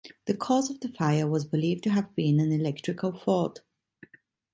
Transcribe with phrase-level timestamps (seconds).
[0.25, 3.61] The cause of the fire was believed to have been an electrical fault.